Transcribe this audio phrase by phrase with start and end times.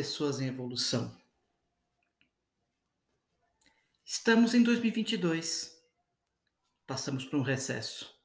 [0.00, 1.14] Pessoas em evolução.
[4.02, 5.78] Estamos em 2022.
[6.86, 8.18] Passamos por um recesso.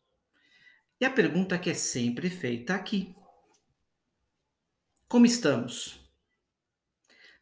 [1.01, 3.13] E a pergunta que é sempre feita aqui:
[5.09, 5.99] Como estamos?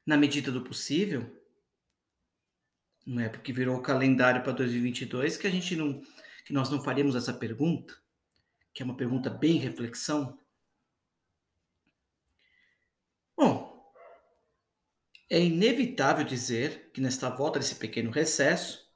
[0.03, 1.39] Na medida do possível?
[3.05, 6.01] Não é porque virou o calendário para 2022 que a gente não
[6.43, 7.95] que nós não faremos essa pergunta,
[8.73, 10.37] que é uma pergunta bem reflexão.
[13.37, 13.72] Bom,
[15.29, 18.91] é inevitável dizer que nesta volta desse pequeno recesso,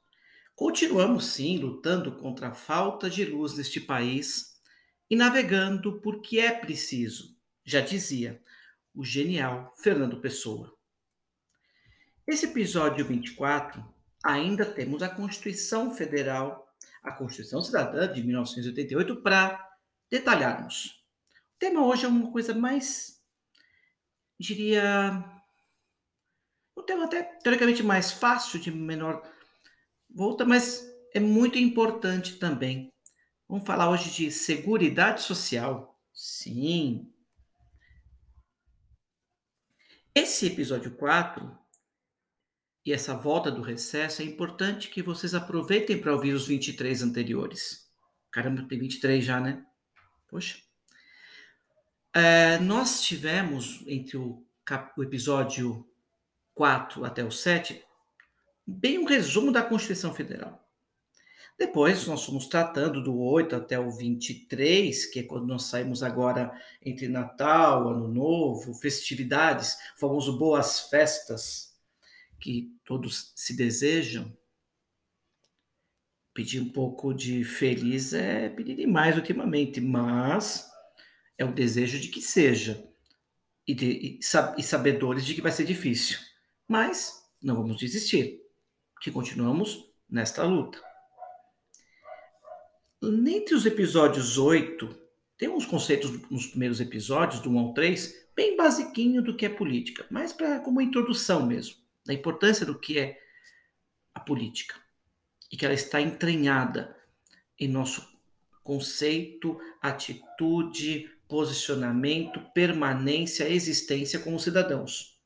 [0.54, 4.58] continuamos sim lutando contra a falta de luz neste país
[5.10, 8.42] e navegando porque é preciso, já dizia
[8.94, 10.76] o genial Fernando Pessoa.
[12.26, 13.82] Esse episódio 24
[14.22, 16.68] ainda temos a Constituição Federal,
[17.02, 19.66] a Constituição Cidadã de 1988 para
[20.10, 21.02] detalharmos.
[21.54, 23.22] O tema hoje é uma coisa mais,
[24.38, 25.24] diria,
[26.88, 29.22] tema até teoricamente mais fácil, de menor
[30.08, 30.82] volta, mas
[31.12, 32.90] é muito importante também.
[33.46, 36.00] Vamos falar hoje de seguridade social.
[36.14, 37.12] Sim.
[40.14, 41.56] Esse episódio 4
[42.84, 47.86] e essa volta do recesso é importante que vocês aproveitem para ouvir os 23 anteriores.
[48.30, 49.62] Caramba, tem 23 já, né?
[50.26, 50.58] Poxa.
[52.14, 54.42] É, nós tivemos entre o,
[54.96, 55.86] o episódio
[56.58, 57.80] 4 até o 7,
[58.66, 60.68] bem um resumo da Constituição Federal.
[61.56, 66.50] Depois, nós fomos tratando do 8 até o 23, que é quando nós saímos agora
[66.84, 71.76] entre Natal, Ano Novo, festividades, o famoso Boas Festas,
[72.40, 74.36] que todos se desejam.
[76.34, 80.68] Pedir um pouco de feliz é pedir demais ultimamente, mas
[81.36, 82.84] é o desejo de que seja,
[83.64, 84.18] e, de,
[84.56, 86.27] e sabedores de que vai ser difícil.
[86.68, 88.42] Mas não vamos desistir,
[89.00, 90.78] que continuamos nesta luta.
[93.02, 94.88] Entre os episódios 8,
[95.38, 99.48] tem uns conceitos nos primeiros episódios, do 1 ao 3, bem basiquinho do que é
[99.48, 103.18] política, mas para como introdução mesmo, da importância do que é
[104.12, 104.74] a política
[105.50, 106.94] e que ela está entranhada
[107.58, 108.06] em nosso
[108.62, 115.17] conceito, atitude, posicionamento, permanência, existência como cidadãos.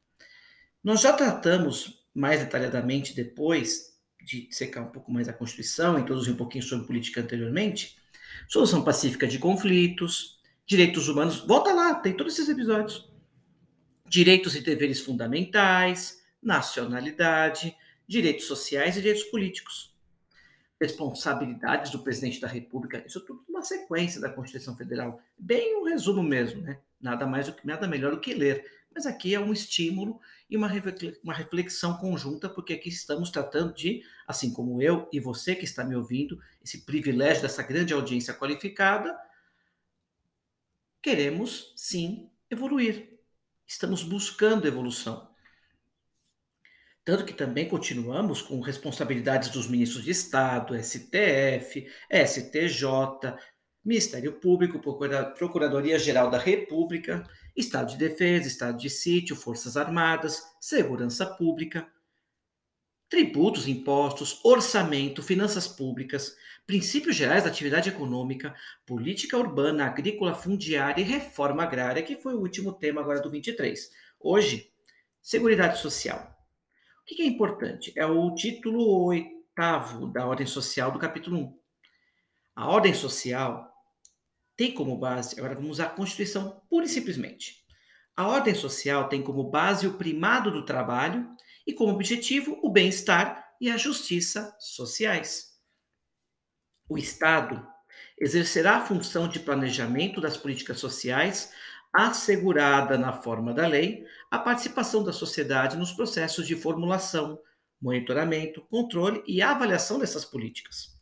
[0.82, 6.37] Nós já tratamos mais detalhadamente depois de secar um pouco mais a Constituição, introduzir um
[6.37, 7.97] pouquinho sobre política anteriormente,
[8.48, 13.10] solução pacífica de conflitos, direitos humanos, volta lá, tem todos esses episódios.
[14.06, 17.76] Direitos e deveres fundamentais, nacionalidade,
[18.06, 19.94] direitos sociais e direitos políticos.
[20.81, 25.20] Responsabilidades do presidente da República, isso tudo uma sequência da Constituição Federal.
[25.38, 26.78] Bem um resumo mesmo, né?
[27.00, 30.56] Nada mais do que nada melhor do que ler mas aqui é um estímulo e
[30.56, 30.69] uma
[31.34, 35.97] reflexão conjunta, porque aqui estamos tratando de, assim como eu e você que está me
[35.97, 39.16] ouvindo, esse privilégio dessa grande audiência qualificada,
[41.00, 43.19] queremos sim evoluir.
[43.66, 45.32] Estamos buscando evolução.
[47.05, 53.34] Tanto que também continuamos com responsabilidades dos ministros de Estado, STF, STJ,
[53.84, 61.87] Ministério Público, Procuradoria-Geral da República, Estado de Defesa, Estado de Sítio, Forças Armadas, Segurança Pública,
[63.08, 66.34] tributos, impostos, orçamento, finanças públicas,
[66.66, 68.54] princípios gerais da atividade econômica,
[68.87, 73.90] política urbana, agrícola, fundiária e reforma agrária, que foi o último tema agora do 23.
[74.19, 74.72] Hoje,
[75.20, 76.34] Seguridade Social.
[77.02, 77.93] O que é importante?
[77.96, 81.58] É o título oitavo da Ordem Social do capítulo 1.
[82.55, 83.71] A ordem social
[84.56, 87.62] tem como base, agora vamos a Constituição pura e simplesmente.
[88.14, 91.26] A ordem social tem como base o primado do trabalho
[91.66, 95.52] e como objetivo o bem-estar e a justiça sociais.
[96.88, 97.66] O Estado
[98.19, 101.52] exercerá a função de planejamento das políticas sociais,
[101.93, 107.38] assegurada na forma da lei a participação da sociedade nos processos de formulação,
[107.81, 111.01] monitoramento, controle e avaliação dessas políticas.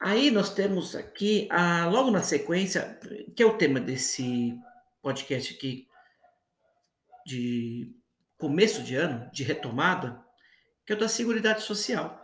[0.00, 3.00] Aí nós temos aqui, ah, logo na sequência,
[3.34, 4.56] que é o tema desse
[5.02, 5.88] podcast aqui,
[7.26, 7.92] de
[8.36, 10.24] começo de ano, de retomada,
[10.86, 12.18] que é o da Seguridade Social.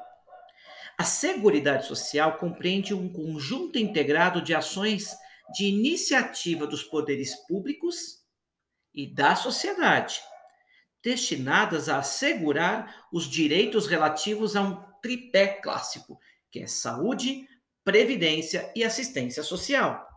[0.96, 5.10] A Seguridade Social compreende um conjunto integrado de ações
[5.52, 8.22] de iniciativa dos poderes públicos
[8.94, 10.20] e da sociedade,
[11.02, 16.20] destinadas a assegurar os direitos relativos a um tripé clássico,
[16.50, 17.48] que é saúde,
[17.84, 20.08] previdência e assistência social.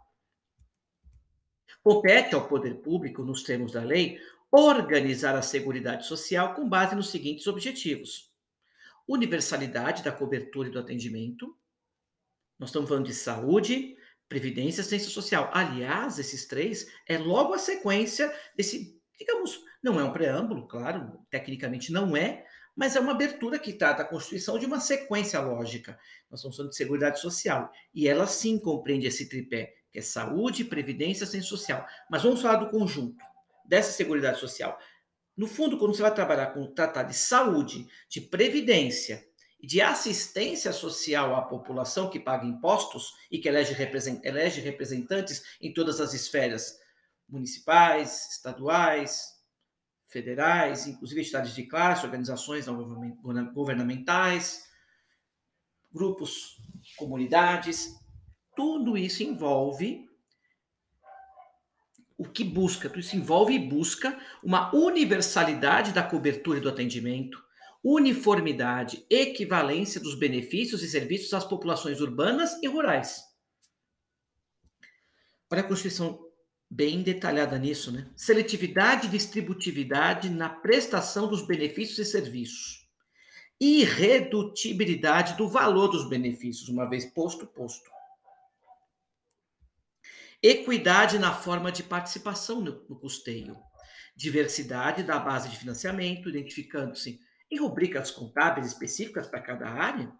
[1.83, 4.19] Compete ao poder público, nos termos da lei,
[4.51, 8.31] organizar a Seguridade Social com base nos seguintes objetivos:
[9.07, 11.55] universalidade da cobertura e do atendimento.
[12.57, 13.95] Nós estamos falando de saúde,
[14.27, 15.51] previdência e assistência social.
[15.53, 21.91] Aliás, esses três é logo a sequência desse, digamos, não é um preâmbulo, claro, tecnicamente
[21.91, 22.46] não é,
[22.77, 25.99] mas é uma abertura que trata a constituição de uma sequência lógica.
[26.29, 30.63] Nós estamos falando de seguridade social e ela sim compreende esse tripé, que é saúde,
[30.63, 31.83] previdência e social.
[32.07, 33.17] Mas vamos falar do conjunto
[33.65, 34.77] dessa seguridade social.
[35.35, 39.25] No fundo, quando você vai trabalhar com tratar de saúde, de previdência
[39.59, 43.73] e de assistência social à população que paga impostos e que elege
[44.61, 46.79] representantes em todas as esferas
[47.27, 49.36] municipais, estaduais,
[50.17, 52.65] federais, inclusive entidades de classe, organizações
[53.53, 54.67] governamentais,
[55.93, 56.57] grupos,
[56.97, 57.95] comunidades,
[58.55, 60.07] tudo isso envolve
[62.17, 67.43] o que busca, tudo isso envolve e busca uma universalidade da cobertura e do atendimento,
[67.83, 73.23] uniformidade, equivalência dos benefícios e serviços às populações urbanas e rurais.
[75.49, 76.26] Olha a Constituição
[76.69, 78.09] bem detalhada nisso, né?
[78.15, 82.87] Seletividade e distributividade na prestação dos benefícios e serviços.
[83.59, 87.89] Irredutibilidade do valor dos benefícios, uma vez posto, posto.
[90.43, 93.57] Equidade na forma de participação no, no custeio.
[94.15, 100.11] Diversidade da base de financiamento, identificando-se em rubricas contábeis específicas para cada área,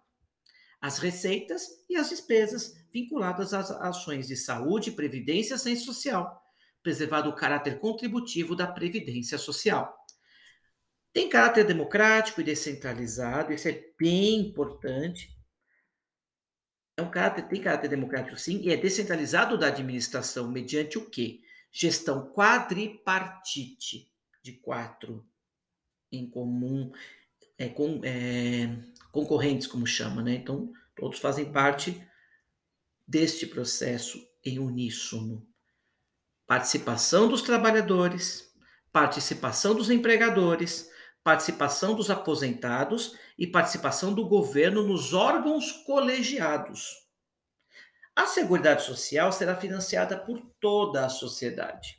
[0.80, 6.42] as receitas e as despesas vinculadas às ações de saúde, previdência e assistência social,
[6.82, 9.94] preservado o caráter contributivo da previdência social.
[11.12, 15.36] Tem caráter democrático e descentralizado, isso é bem importante,
[16.96, 21.40] é um caráter, tem caráter democrático sim, e é descentralizado da administração mediante o quê?
[21.70, 24.10] Gestão quadripartite
[24.42, 25.24] de quatro
[26.10, 26.90] em comum,
[27.56, 28.76] é, com, é,
[29.12, 30.34] concorrentes, como chama, né?
[30.34, 32.02] Então, todos fazem parte
[33.08, 35.48] deste processo em uníssono.
[36.46, 38.52] Participação dos trabalhadores,
[38.92, 40.90] participação dos empregadores,
[41.24, 47.08] participação dos aposentados e participação do governo nos órgãos colegiados.
[48.14, 51.96] A Seguridade Social será financiada por toda a sociedade,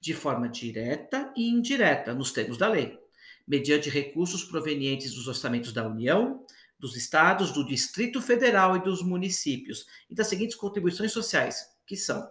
[0.00, 2.98] de forma direta e indireta, nos termos da lei,
[3.46, 6.44] mediante recursos provenientes dos orçamentos da União,
[6.78, 12.26] dos estados, do Distrito Federal e dos municípios, e das seguintes contribuições sociais, que são: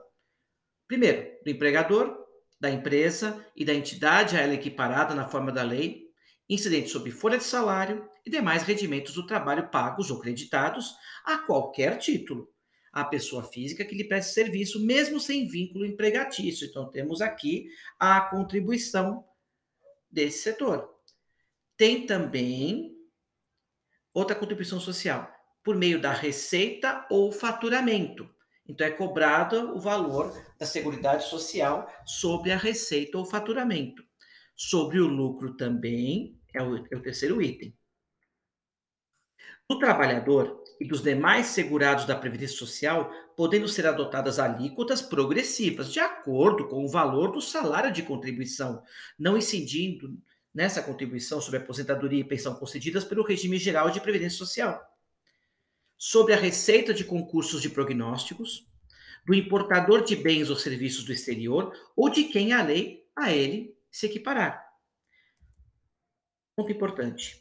[0.87, 2.17] primeiro, do empregador,
[2.59, 6.07] da empresa e da entidade a ela equiparada na forma da lei,
[6.49, 11.97] incidentes sobre folha de salário e demais rendimentos do trabalho pagos ou creditados a qualquer
[11.97, 12.49] título
[12.91, 16.67] à pessoa física que lhe preste serviço, mesmo sem vínculo empregatício.
[16.67, 17.67] Então, temos aqui
[17.99, 19.23] a contribuição
[20.09, 20.89] desse setor.
[21.75, 22.96] Tem também
[24.17, 25.31] outra contribuição social,
[25.63, 28.27] por meio da receita ou faturamento.
[28.67, 34.03] Então, é cobrado o valor da Seguridade Social sobre a receita ou faturamento.
[34.55, 37.77] Sobre o lucro também é o, é o terceiro item.
[39.69, 45.99] Do trabalhador e dos demais segurados da Previdência Social, podendo ser adotadas alíquotas progressivas, de
[45.99, 48.81] acordo com o valor do salário de contribuição,
[49.19, 50.17] não incidindo
[50.57, 54.83] nessa contribuição sobre aposentadoria e pensão concedidas pelo regime geral de Previdência Social.
[55.95, 58.67] Sobre a receita de concursos de prognósticos,
[59.23, 63.77] do importador de bens ou serviços do exterior ou de quem a lei a ele
[63.91, 64.67] se equiparar.
[66.55, 67.39] Ponto importante.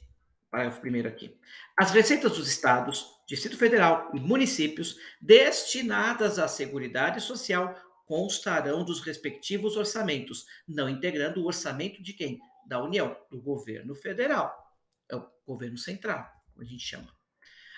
[0.50, 1.34] Parágrafo primeiro aqui.
[1.74, 9.74] As receitas dos estados, Distrito Federal e municípios destinadas à Seguridade Social constarão dos respectivos
[9.74, 12.38] orçamentos, não integrando o orçamento de quem?
[12.66, 14.54] Da União, do governo federal.
[15.10, 17.16] É o governo central, como a gente chama.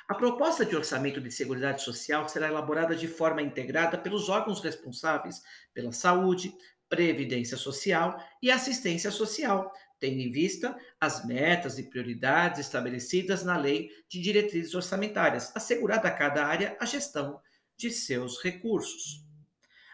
[0.09, 5.43] A proposta de orçamento de Seguridade Social será elaborada de forma integrada pelos órgãos responsáveis
[5.75, 6.55] pela saúde,
[6.89, 13.91] previdência social e assistência social, tendo em vista as metas e prioridades estabelecidas na Lei
[14.09, 17.39] de Diretrizes Orçamentárias, assegurada a cada área a gestão
[17.77, 19.23] de seus recursos.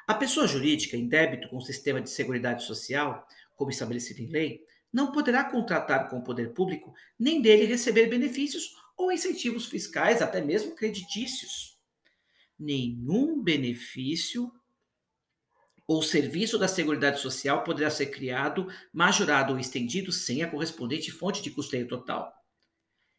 [0.06, 4.60] A pessoa jurídica em débito com o sistema de seguridade social, como estabelecido em lei,
[4.94, 10.40] não poderá contratar com o poder público nem dele receber benefícios ou incentivos fiscais, até
[10.40, 11.76] mesmo creditícios.
[12.56, 14.52] Nenhum benefício
[15.84, 21.42] ou serviço da Seguridade Social poderá ser criado, majorado ou estendido sem a correspondente fonte
[21.42, 22.32] de custeio total.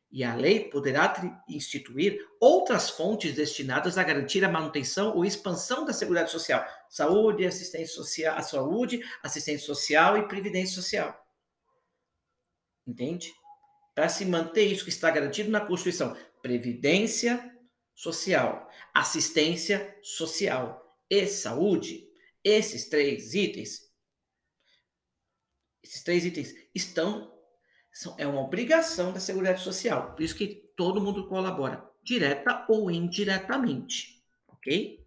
[0.09, 5.91] E a lei poderá instituir outras fontes destinadas a garantir a manutenção ou expansão da
[5.91, 11.24] Seguridade Social, saúde, assistência social, saúde, assistência social e previdência social.
[12.87, 13.33] Entende?
[13.95, 17.57] para se manter isso que está garantido na Constituição: previdência
[17.95, 22.05] social, assistência social e saúde.
[22.43, 23.89] Esses três itens,
[25.81, 27.33] esses três itens estão
[27.91, 30.13] são, é uma obrigação da Seguridade Social.
[30.13, 35.03] Por isso que todo mundo colabora, direta ou indiretamente, ok?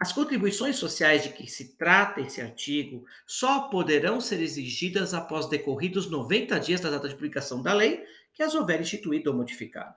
[0.00, 6.08] As contribuições sociais de que se trata esse artigo só poderão ser exigidas após decorridos
[6.08, 9.96] 90 dias da data de publicação da lei que as houver instituído ou modificado.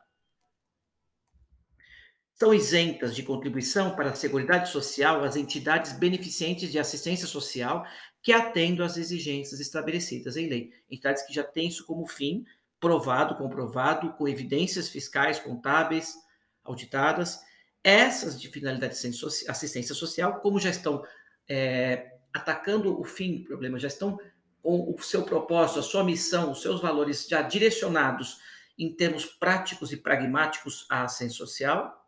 [2.33, 7.85] São isentas de contribuição para a Seguridade Social as entidades beneficentes de assistência social
[8.23, 10.73] que atendam às exigências estabelecidas em lei.
[10.89, 12.43] Entidades que já têm isso como fim,
[12.79, 16.15] provado, comprovado, com evidências fiscais, contábeis,
[16.63, 17.39] auditadas,
[17.83, 21.03] essas de finalidade de assistência social, como já estão
[21.47, 24.19] é, atacando o fim do problema, já estão
[24.61, 28.39] com o seu propósito, a sua missão, os seus valores já direcionados
[28.77, 32.07] em termos práticos e pragmáticos à assistência social,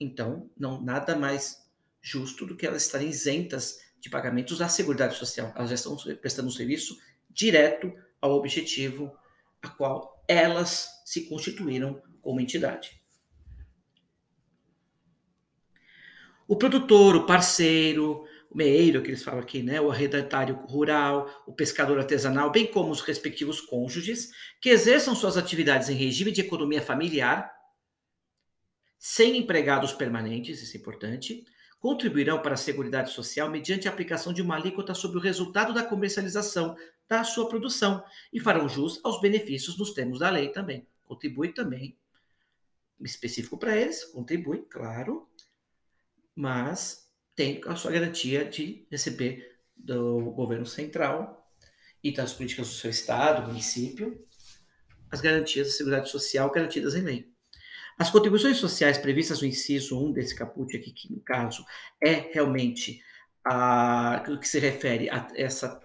[0.00, 1.68] então não nada mais
[2.00, 5.52] justo do que elas estarem isentas de pagamentos da Seguridade Social.
[5.56, 6.96] Elas já estão prestando um serviço
[7.28, 9.12] direto ao objetivo
[9.62, 13.00] a qual elas se constituíram como entidade.
[16.48, 19.78] O produtor, o parceiro, o meeiro, que eles falam aqui, né?
[19.82, 25.90] o arrendatário rural, o pescador artesanal, bem como os respectivos cônjuges, que exerçam suas atividades
[25.90, 27.52] em regime de economia familiar,
[28.98, 31.44] sem empregados permanentes, isso é importante,
[31.78, 35.84] contribuirão para a Seguridade Social mediante a aplicação de uma alíquota sobre o resultado da
[35.84, 36.74] comercialização
[37.06, 38.02] da sua produção
[38.32, 40.88] e farão jus aos benefícios nos termos da lei também.
[41.04, 41.94] Contribui também,
[43.02, 45.28] específico para eles, contribui, claro,
[46.38, 51.52] mas tem a sua garantia de receber do governo central
[52.02, 54.24] e das políticas do seu estado, município,
[55.10, 57.32] as garantias da seguridade social garantidas em lei.
[57.98, 61.64] As contribuições sociais previstas no inciso 1 desse caput aqui, que no caso
[62.00, 63.02] é realmente
[63.44, 65.80] a, que se refere a essa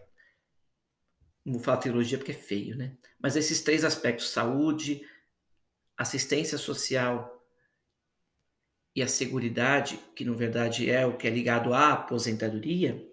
[1.43, 2.95] não vou falar teologia porque é feio, né?
[3.19, 5.01] Mas esses três aspectos, saúde,
[5.97, 7.32] assistência social
[8.95, 13.03] e a seguridade, que na verdade é o que é ligado à aposentadoria,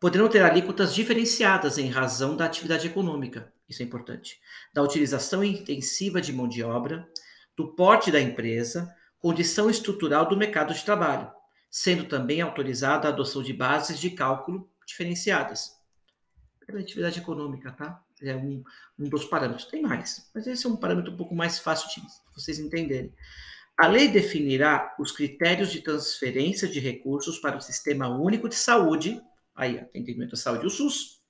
[0.00, 4.40] poderão ter alíquotas diferenciadas em razão da atividade econômica, isso é importante,
[4.72, 7.08] da utilização intensiva de mão de obra,
[7.56, 11.30] do porte da empresa, condição estrutural do mercado de trabalho,
[11.70, 15.72] sendo também autorizada a adoção de bases de cálculo diferenciadas.
[16.66, 18.02] Pela atividade econômica, tá?
[18.22, 18.62] É um,
[18.98, 19.66] um dos parâmetros.
[19.66, 23.12] Tem mais, mas esse é um parâmetro um pouco mais fácil de vocês entenderem.
[23.76, 29.20] A lei definirá os critérios de transferência de recursos para o Sistema Único de Saúde,
[29.54, 31.20] aí, atendimento à saúde, o SUS,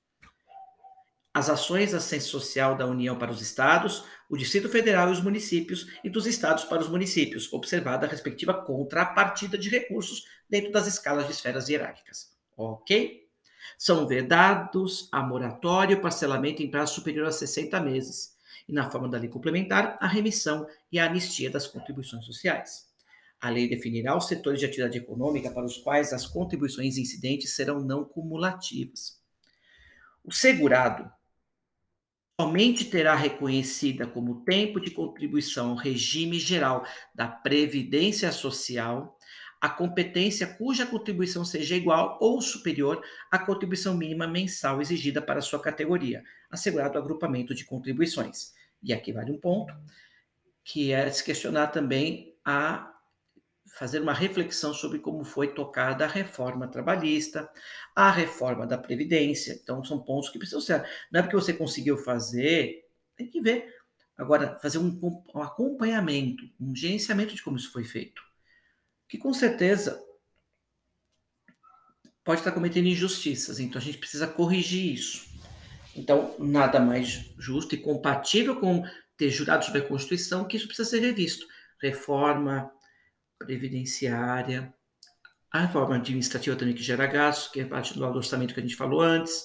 [1.33, 5.21] as ações da assistência social da União para os estados, o Distrito Federal e os
[5.21, 10.85] municípios, e dos estados para os municípios, observada a respectiva contrapartida de recursos dentro das
[10.85, 12.31] escalas de esferas hierárquicas.
[12.55, 13.27] Ok?
[13.77, 18.34] São vedados a moratório e parcelamento em prazo superior a 60 meses
[18.67, 22.85] e, na forma da lei complementar, a remissão e a anistia das contribuições sociais.
[23.39, 27.79] A lei definirá os setores de atividade econômica para os quais as contribuições incidentes serão
[27.81, 29.21] não cumulativas.
[30.23, 31.11] O segurado
[32.39, 39.14] somente terá reconhecida como tempo de contribuição ao regime geral da Previdência Social
[39.65, 45.59] a competência cuja contribuição seja igual ou superior à contribuição mínima mensal exigida para sua
[45.59, 48.53] categoria, assegurado o agrupamento de contribuições.
[48.83, 49.73] E aqui vale um ponto,
[50.63, 52.93] que é se questionar também a
[53.73, 57.49] fazer uma reflexão sobre como foi tocada a reforma trabalhista,
[57.95, 59.59] a reforma da Previdência.
[59.63, 60.87] Então, são pontos que precisam ser.
[61.11, 63.73] Não é porque você conseguiu fazer, tem que ver.
[64.15, 68.21] Agora, fazer um, um acompanhamento, um gerenciamento de como isso foi feito.
[69.07, 70.01] Que com certeza
[72.23, 75.27] pode estar cometendo injustiças, então a gente precisa corrigir isso.
[75.95, 78.83] Então, nada mais justo e compatível com
[79.15, 81.45] ter jurado sobre a Constituição que isso precisa ser revisto.
[81.79, 82.69] Reforma
[83.37, 84.73] previdenciária,
[85.51, 88.75] a reforma administrativa também que gera gastos, que é parte do orçamento que a gente
[88.75, 89.41] falou antes,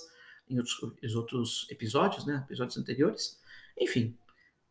[0.48, 3.38] em outros, outros episódios, né, episódios anteriores.
[3.78, 4.16] Enfim,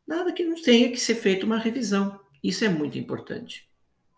[0.05, 2.19] nada que não tenha que ser feita uma revisão.
[2.43, 3.69] Isso é muito importante.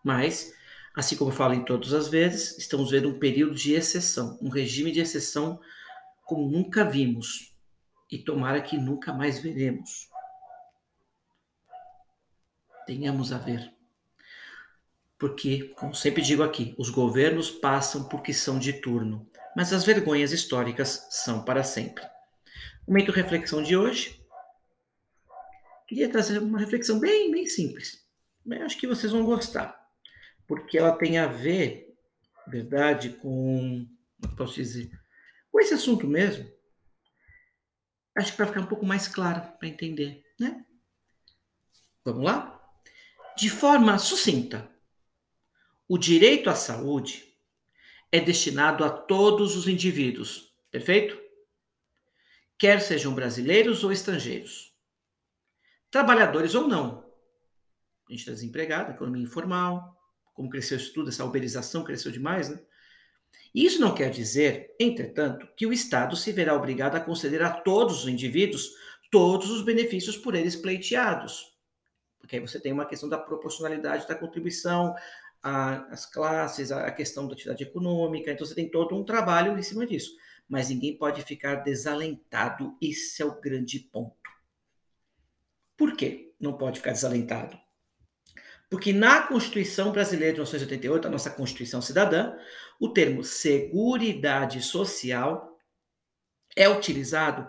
[0.02, 0.52] Mas
[0.94, 4.92] Assim como falo em todas as vezes, estamos vendo um período de exceção, um regime
[4.92, 5.58] de exceção
[6.22, 7.54] como nunca vimos
[8.10, 10.08] e tomara que nunca mais veremos.
[12.86, 13.72] Tenhamos a ver.
[15.18, 20.32] Porque, como sempre digo aqui, os governos passam porque são de turno, mas as vergonhas
[20.32, 22.04] históricas são para sempre.
[22.86, 24.20] Momento reflexão de hoje.
[25.86, 28.04] Queria trazer uma reflexão bem, bem simples.
[28.62, 29.81] Acho que vocês vão gostar
[30.46, 31.94] porque ela tem a ver,
[32.46, 33.86] verdade, com,
[34.20, 34.90] como posso dizer,
[35.50, 36.50] com esse assunto mesmo.
[38.16, 40.64] Acho que para ficar um pouco mais claro, para entender, né?
[42.04, 42.60] Vamos lá?
[43.36, 44.70] De forma sucinta,
[45.88, 47.32] o direito à saúde
[48.10, 51.18] é destinado a todos os indivíduos, perfeito?
[52.58, 54.76] Quer sejam brasileiros ou estrangeiros,
[55.90, 57.10] trabalhadores ou não.
[58.08, 60.01] Gente está desempregado, economia informal,
[60.32, 62.60] como cresceu isso tudo, essa uberização cresceu demais, né?
[63.54, 68.02] Isso não quer dizer, entretanto, que o Estado se verá obrigado a conceder a todos
[68.02, 68.70] os indivíduos
[69.12, 71.54] todos os benefícios por eles pleiteados.
[72.18, 74.94] Porque aí você tem uma questão da proporcionalidade da contribuição,
[75.42, 79.86] as classes, a, questão da atividade econômica, então você tem todo um trabalho em cima
[79.86, 80.16] disso.
[80.48, 84.16] Mas ninguém pode ficar desalentado, esse é o grande ponto.
[85.76, 86.32] Por quê?
[86.40, 87.58] Não pode ficar desalentado.
[88.72, 92.34] Porque na Constituição Brasileira de 1988, a nossa Constituição Cidadã,
[92.80, 95.58] o termo Seguridade Social
[96.56, 97.46] é utilizado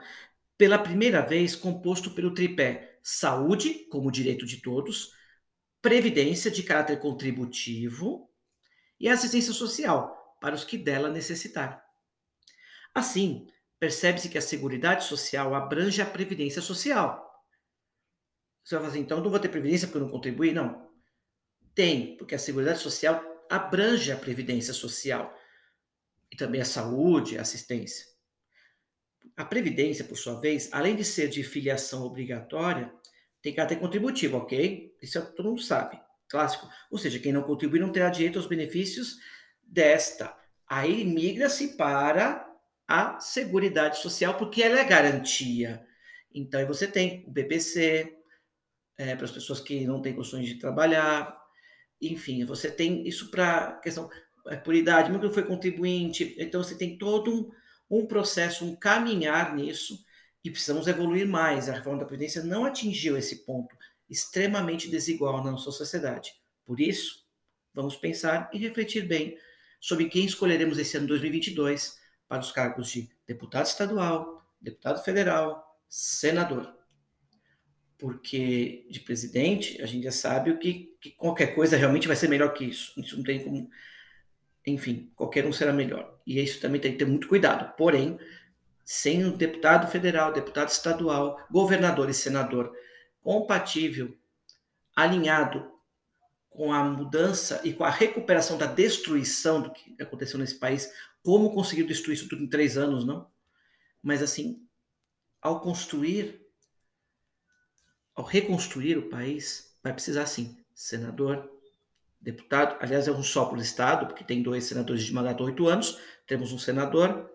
[0.58, 5.14] pela primeira vez composto pelo tripé saúde, como direito de todos,
[5.82, 8.30] previdência de caráter contributivo
[9.00, 11.78] e assistência social para os que dela necessitarem.
[12.94, 13.48] Assim,
[13.80, 17.34] percebe-se que a Seguridade Social abrange a previdência social.
[18.62, 20.52] Você vai fazer, então, não vou ter previdência porque eu não contribuí?
[20.52, 20.92] Não.
[21.76, 25.34] Tem, porque a Seguridade Social abrange a Previdência Social
[26.32, 28.06] e também a saúde, a assistência.
[29.36, 32.94] A Previdência, por sua vez, além de ser de filiação obrigatória,
[33.42, 34.96] tem caráter contributivo, ok?
[35.02, 36.68] Isso todo mundo sabe, clássico.
[36.90, 39.18] Ou seja, quem não contribui não terá direito aos benefícios
[39.62, 40.36] desta.
[40.68, 42.48] Aí migra-se para
[42.88, 45.86] a Seguridade Social, porque ela é garantia.
[46.34, 48.18] Então, você tem o BPC,
[48.98, 51.43] é, para as pessoas que não têm condições de trabalhar,
[52.12, 54.10] enfim, você tem isso para questão
[54.48, 57.52] é, por idade, que não foi contribuinte, então você tem todo
[57.90, 60.04] um, um processo, um caminhar nisso,
[60.44, 61.70] e precisamos evoluir mais.
[61.70, 63.76] A reforma da Previdência não atingiu esse ponto
[64.10, 66.34] extremamente desigual na nossa sociedade.
[66.66, 67.26] Por isso,
[67.74, 69.38] vamos pensar e refletir bem
[69.80, 76.83] sobre quem escolheremos esse ano 2022 para os cargos de deputado estadual, deputado federal, senador
[78.04, 82.28] porque de presidente a gente já sabe o que, que, qualquer coisa realmente vai ser
[82.28, 82.92] melhor que isso.
[83.00, 83.70] Isso não tem como.
[84.68, 86.20] Enfim, qualquer um será melhor.
[86.28, 87.74] E isso também tem que ter muito cuidado.
[87.78, 88.20] Porém,
[88.84, 92.76] sem um deputado federal, deputado estadual, governador e senador
[93.22, 94.14] compatível,
[94.94, 95.72] alinhado
[96.50, 100.92] com a mudança e com a recuperação da destruição do que aconteceu nesse país,
[101.24, 103.32] como conseguir destruir isso tudo em três anos, não?
[104.02, 104.68] Mas assim,
[105.42, 106.43] ao construir
[108.16, 111.50] ao reconstruir o país, vai precisar sim, senador,
[112.22, 116.00] deputado, aliás, é um só por estado, porque tem dois senadores de mandato oito anos,
[116.26, 117.30] temos um senador,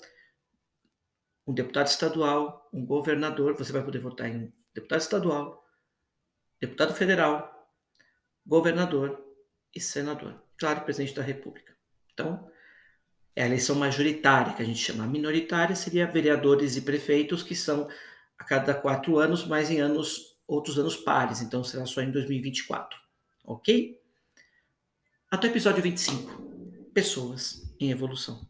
[1.46, 5.64] um deputado estadual, um governador, você vai poder votar em deputado estadual,
[6.60, 7.70] deputado federal,
[8.46, 9.22] governador
[9.74, 10.42] e senador.
[10.56, 11.76] Claro, presidente da República.
[12.12, 12.50] Então,
[13.36, 15.06] é a eleição majoritária, que a gente chama.
[15.06, 17.88] Minoritária seria vereadores e prefeitos, que são
[18.38, 22.98] a cada quatro anos, mas em anos outros anos pares, então será só em 2024.
[23.44, 24.00] Ok?
[25.30, 26.90] Até o episódio 25.
[26.94, 28.48] Pessoas em evolução.